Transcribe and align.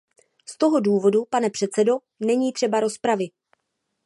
Z 0.45 0.57
toho 0.57 0.79
důvodu, 0.79 1.23
pane 1.29 1.49
předsedo, 1.49 1.93
není 2.19 2.53
třeba 2.53 2.79
rozpravy. 2.79 3.27